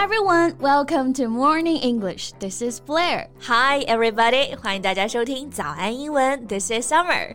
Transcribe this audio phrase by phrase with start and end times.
[0.00, 2.32] everyone, welcome to Morning English.
[2.40, 3.28] This is Blair.
[3.42, 6.46] Hi everybody，欢迎大家收听早安英文。
[6.46, 7.34] This is Summer.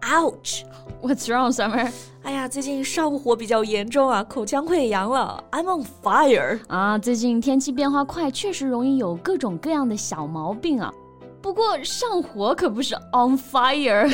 [0.00, 0.64] Ouch!
[1.02, 1.92] What's wrong, Summer?
[2.22, 5.44] 哎呀，最近上火比较严重啊，口腔溃疡了。
[5.50, 6.96] I'm on fire 啊！
[6.96, 10.90] 最近天气变化快，确实容易有各种各样的小毛病啊。
[11.42, 14.08] 不过上火可不是 on fire.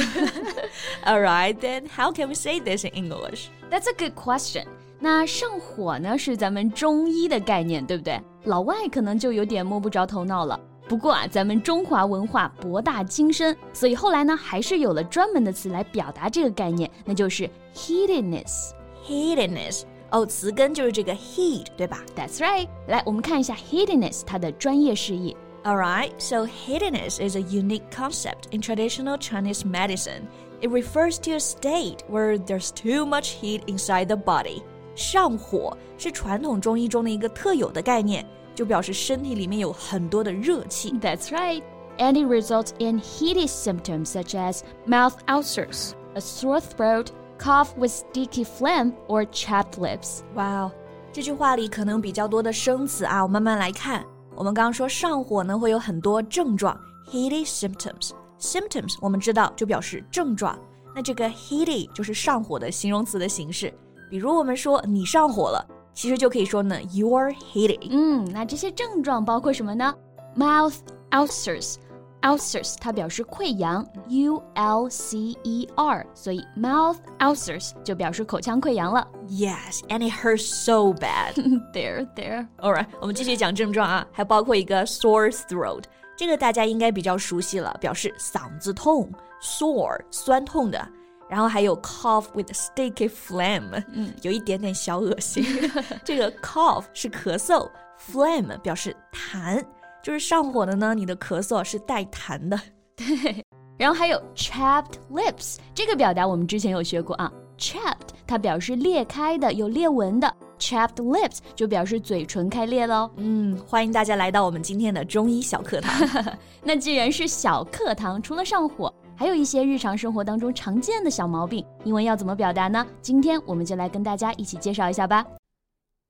[1.05, 3.47] All right, then how can we say this in English?
[3.71, 4.65] That's a good question.
[5.03, 8.21] 那上火呢是咱们中医的概念，对不对？
[8.45, 10.59] 老外可能就有点摸不着头脑了。
[10.89, 22.03] 不过啊，咱们中华文化博大精深，所以后来呢，还是有了专门的词来表达这个概念，那就是 heatedness。heatedness 哦，词根就是这个 heat，对吧？
[22.17, 22.67] That's right。
[22.87, 25.37] 来，我们看一下 heatedness 它的专业释义。
[25.65, 30.23] Alright, so heatedness is a unique concept in traditional Chinese medicine.
[30.63, 34.63] It refers to a state where there's too much heat inside the body.
[34.95, 38.27] 上火是传统中医中的一个特有的概念。
[38.55, 40.91] 就表示身体里面有很多的热气。
[41.01, 41.63] That's right.
[41.97, 47.93] And it results in heated symptoms such as mouth ulcers, a sore throat, cough with
[47.93, 50.23] sticky phlegm, or chapped lips.
[50.35, 50.73] 哇哦，
[51.13, 54.05] 这句话里可能比较多的生词啊，我慢慢来看。
[54.35, 56.77] 我们刚刚说上火呢，会有很多症状，
[57.13, 60.59] heated symptoms。symptoms 我们知道就表示症状，
[60.97, 63.73] 那这个 heated 就是上火的形容词的形式。
[64.14, 65.66] 比如我们说你上火了。
[65.92, 67.88] 其实就可以说呢，you're heating。
[67.90, 69.92] 嗯，那这些症状包括什么呢
[70.38, 70.76] ？Mouth
[71.10, 71.78] ulcers。
[72.22, 79.08] ulcers 它表示溃疡，U L C E R，所以 mouth ulcers 就表示口腔溃疡了。
[79.28, 81.34] Yes, and it hurts so bad.
[81.74, 82.48] there, there.
[82.60, 89.12] Alright，我们继续讲症状啊，还包括一个 sore throat，这个大家应该比较熟悉了，表示嗓子痛
[89.42, 90.88] ，sore 酸痛的。
[91.30, 95.44] 然后还有 cough with sticky phlegm，嗯，有一点点小恶心。
[96.04, 97.70] 这个 cough 是咳嗽
[98.12, 99.64] ，phlegm 表示痰，
[100.04, 100.94] 就是上火的呢。
[100.94, 102.60] 你的咳嗽是带痰的。
[102.96, 103.44] 对，
[103.78, 107.32] 然后还有 chapped lips，这个表达我们之前有学过啊。
[107.58, 110.32] chapped 它表示裂开的，有裂纹的。
[110.60, 113.10] chapped lips 就表示嘴唇开裂喽。
[113.18, 116.08] 嗯，欢迎大家来到我们今天的中医小课堂。
[116.64, 118.94] 那既然是小课堂，除了上火。
[119.16, 122.86] 还有一些日常生活当中常见的小毛病，英文要怎么表达呢？
[123.02, 125.26] 今天我们就来跟大家一起介绍一下吧。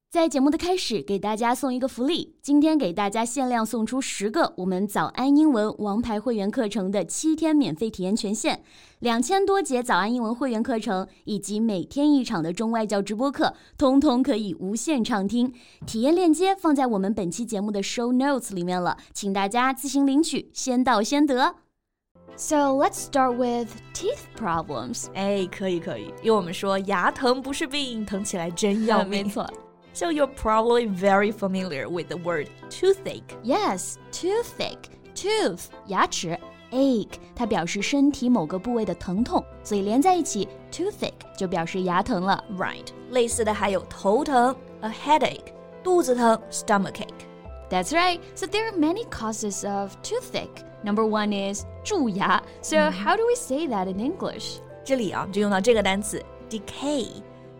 [0.09, 8.61] 在节目的开始，给大家送一个福利，今天给大家限量送出十个我们早安英文王牌会员课程的七天免费体验权限，
[8.99, 15.51] 两千多节早安英文会员课程以及每天一场的中外教直播课，通通可以无限畅听。
[15.87, 21.55] 体验链接放在我们本期节目的 show notes 里面了，请大家自行领取，先到先得。
[22.40, 25.06] So let's start with teeth problems.
[25.14, 29.24] 哎，可以可以，因为我们说牙疼不是病，疼起来真要命。
[29.24, 29.44] 没错。
[29.92, 33.24] So you're probably very familiar with the word toothache.
[33.42, 34.84] Yes, toothache.
[35.16, 36.38] Tooth 牙齿，
[36.70, 42.44] ache 它表示身体某个部位的疼痛，所以连在一起，toothache 就表示牙疼了。
[42.56, 42.86] Right.
[43.10, 45.46] 类似的还有头疼，a headache，
[45.82, 47.08] 肚子疼，stomachache。
[47.72, 48.20] That's right.
[48.34, 50.64] So there are many causes of toothache.
[50.82, 52.40] Number one is 蛀牙.
[52.62, 52.92] So mm.
[52.92, 54.60] how do we say that in English?
[54.84, 57.06] 这里啊，就用到这个单词 decay.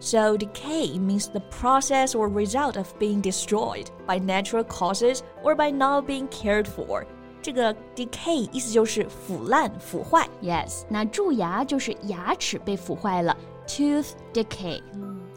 [0.01, 5.71] So decay means the process or result of being destroyed by natural causes or by
[5.73, 7.05] not being cared for.
[7.43, 10.29] 这个 decay 意思就是腐烂、腐坏。
[10.41, 14.81] Yes，那蛀牙就是牙齿被腐坏了，tooth decay。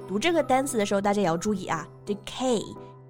[0.08, 1.88] 读这个单词的时候，大家也要注意啊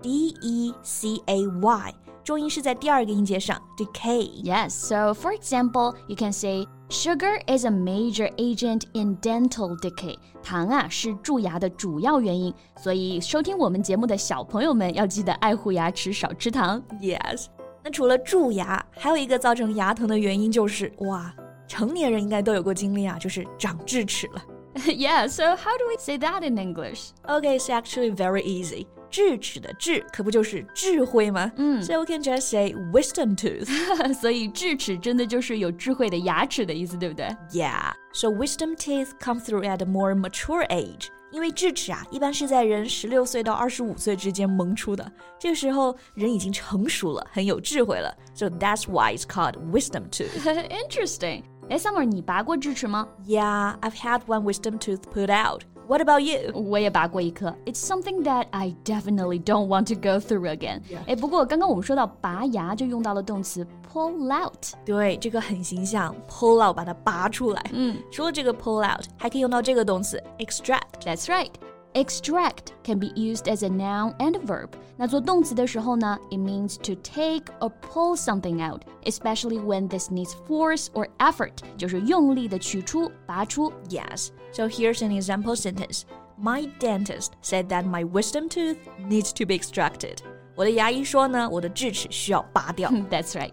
[0.06, 1.94] ，decay，d e c a y。
[2.24, 4.30] 重音是在第二个音节上，decay.
[4.44, 10.16] Yes, so for example, you can say sugar is a major agent in dental decay.
[10.44, 16.82] 糖啊是蛀牙的主要原因，所以收听我们节目的小朋友们要记得爱护牙齿，少吃糖。
[17.02, 17.48] Yes.
[17.84, 21.34] 那除了蛀牙，还有一个造成牙疼的原因就是哇，
[21.68, 24.44] 成年人应该都有过经历啊，就是长智齿了。
[24.86, 27.10] yeah, so how do we say that in English?
[27.28, 28.86] Okay, it's actually very easy.
[29.10, 31.52] 智齿的智可不就是智慧吗？
[31.58, 34.14] 嗯，So we can just say wisdom tooth。
[34.14, 37.28] 所以智齿真的就是有智慧的牙齿的意思，对不对？
[37.52, 37.92] Yeah.
[38.14, 41.08] So wisdom teeth come through at a more mature age.
[41.32, 48.14] 因为智齿啊，一般是在人十六岁到二十五岁之间萌出的，这个时候人已经成熟了，很有智慧了。
[48.34, 50.30] So that's why it's called wisdom tooth.
[50.70, 51.44] Interesting.
[51.70, 53.08] 哎，Summer，你拔过智齿吗？
[53.26, 55.62] Yeah, I've had one wisdom tooth put out.
[55.88, 56.54] What about you?
[56.54, 57.54] 我也拔过一颗。
[57.66, 60.82] It's something that I definitely don't want to go through again.
[61.06, 64.74] 哎，不过刚刚我们说到拔牙，就用到了动词 pull out。
[64.86, 67.62] 对，这个很形象，pull out 把它拔出来。
[67.74, 71.52] 嗯，除了这个 pull out，还可以用到这个动词 extract。That's right.
[71.96, 74.70] Extract can be used as a noun and a verb.
[74.96, 83.74] 那做动词的时候呢，it means to take or pull something out, especially when this needs force or effort，就是用力的取出、拔出。
[83.90, 84.30] Yes.
[84.54, 86.04] So here's an example sentence.
[86.42, 90.20] My dentist said that my wisdom tooth needs to be extracted.
[90.56, 92.90] 我的牙医说呢，我的智齿需要拔掉。
[93.10, 93.52] That's right.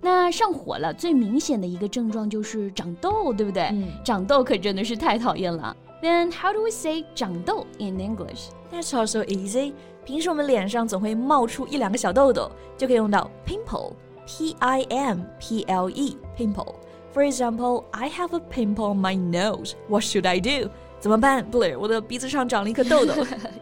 [0.00, 3.64] 那上火了，最明显的一个症状就是长痘，对不对？
[3.64, 5.76] 嗯长痘可真的是太讨厌了。
[6.04, 8.48] Then how do we say 长痘 in English?
[8.72, 9.74] That's also easy.
[10.04, 16.74] 平时我们脸上总会冒出一两个小痘痘，就可以用到 pimple，p i m p l e pimple.
[17.12, 19.74] For example, I have a pimple on my nose.
[19.88, 20.70] What should I do?
[21.00, 21.78] 怎么办，Blair？
[21.78, 23.12] 我的鼻子上长了一颗痘痘。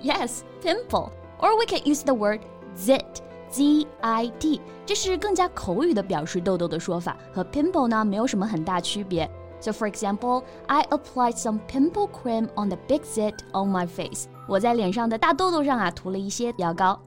[0.02, 1.10] Yes, pimple.
[1.40, 2.40] Or we can use the word
[2.76, 3.02] zit.
[3.50, 9.28] Z I D，这是更加口语的表示痘痘的说法，和 pimple 呢没有什么很大区别。
[9.62, 14.26] So for example, I applied some pimple cream on the big zit on my face.
[14.46, 17.00] 我在脸上的大痘痘上啊涂了一些牙膏。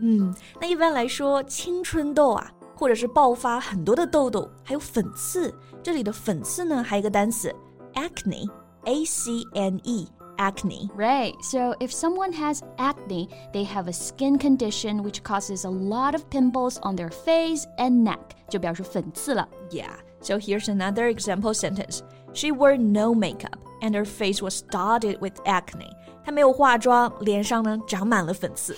[0.00, 7.54] 嗯，那一般来说，青春痘啊，或者是爆发很多的痘痘，还有粉刺，这里的粉刺呢，还有一个单词
[7.92, 10.88] acne，a c n e，acne。
[10.96, 11.34] Right.
[11.42, 16.22] So if someone has acne, they have a skin condition which causes a lot of
[16.30, 18.18] pimples on their face and neck.
[18.48, 19.46] 就表示粉刺了。
[19.70, 19.90] Yeah.
[20.24, 22.00] So here's another example sentence.
[22.32, 25.90] She wore no makeup and her face was dotted with acne.
[26.24, 28.76] 她没有化妆，脸上呢长满了粉刺。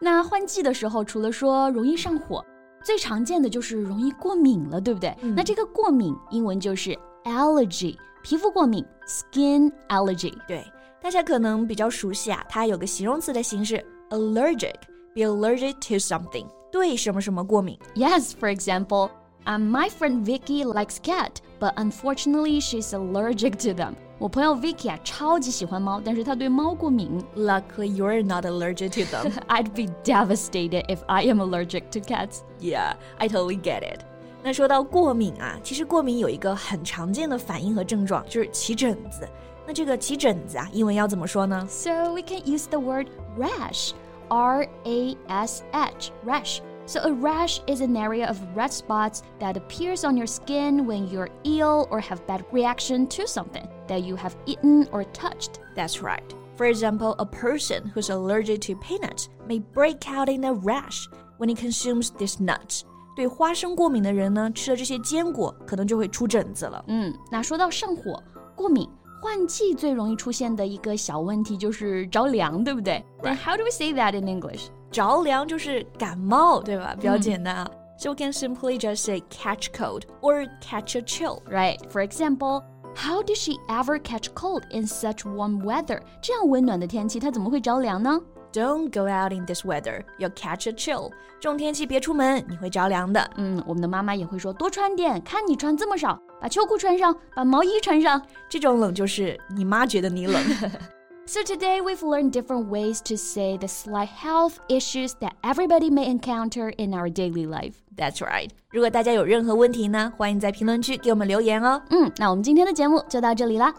[0.00, 2.44] 那换季的时候，除了说容易上火，
[2.82, 5.16] 最常见的就是容易过敏了，对不对？
[5.22, 10.34] 那这个过敏英文就是 allergy，皮肤过敏 skin allergy。
[10.46, 10.64] 对，
[11.00, 17.78] 大家可能比较熟悉啊，它有个形容词的形式 allergic。Be allergic to something，对什么什么过敏。
[17.94, 19.10] Yes, for example,
[19.48, 23.94] um, my friend Vicky likes cat, but unfortunately she's allergic to them.
[24.18, 27.20] 我朋友 Vicky 啊，超级喜欢猫，但是她对猫过敏。
[27.36, 29.32] Luckily, you're not allergic to them.
[29.48, 32.38] I'd be devastated if I am allergic to cats.
[32.60, 34.00] Yeah, I totally get it.
[34.42, 39.28] 那说到过敏啊，其实过敏有一个很常见的反应和症状，就是起疹子。
[39.66, 41.66] 那这个起疹子啊，英文要怎么说呢？
[41.68, 43.90] So we can use the word rash.
[44.28, 46.60] R A S H, rash.
[46.88, 51.08] So a rash is an area of red spots that appears on your skin when
[51.08, 55.60] you're ill or have bad reaction to something that you have eaten or touched.
[55.74, 56.22] That's right.
[56.56, 61.48] For example, a person who's allergic to peanuts may break out in a rash when
[61.48, 62.82] he consumes these nuts.
[63.16, 66.84] 对花生过敏的人呢，吃了这些坚果，可能就会出疹子了。
[66.88, 68.22] 嗯，那说到上火、
[68.54, 68.88] 过敏、
[69.22, 73.02] 换季最容易出现的一个小问题就是着凉，对不对？
[73.22, 74.68] Then how do we say that in English?
[74.90, 76.94] 着凉就是感冒，对吧？
[76.94, 77.70] 比较简单啊。
[77.96, 81.42] So we can simply just say catch cold or catch a chill.
[81.48, 81.78] Right.
[81.90, 82.62] For example,
[82.96, 86.00] how did she ever catch cold in such warm weather?
[86.20, 88.20] 这样温暖的天气，她怎么会着凉呢？
[88.52, 90.02] Don't go out in this weather.
[90.18, 91.10] You'll catch a chill.
[91.40, 93.30] 这种天气别出门，你会着凉的。
[93.36, 98.20] 嗯，我们的妈妈也会说多穿点，看你穿这么少，把秋裤穿上，把毛衣穿上。
[98.48, 100.40] 这种冷就是你妈觉得你冷。
[101.28, 106.06] So today we've learned different ways to say the slight health issues that everybody may
[106.06, 107.76] encounter in our daily life.
[107.96, 108.50] That's right.
[108.70, 111.80] 如果大家有任何问题呢，欢迎在评论区给我们留言哦。
[111.88, 113.74] 嗯，那我们今天的节目就到这里啦。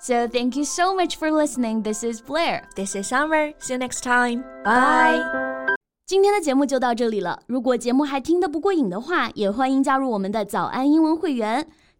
[0.00, 1.82] So thank you so much for listening.
[1.82, 2.62] This is Blair.
[2.74, 3.52] This is Summer.
[3.58, 4.42] See you next time.
[4.64, 5.22] Bye.
[6.06, 7.40] 今天的节目就到这里了。
[7.46, 11.66] 如果节目还听得不过瘾的话，也欢迎加入我们的早安英文会员。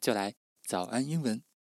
[0.00, 1.49] 就来早安英文。